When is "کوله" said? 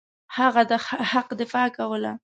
1.77-2.11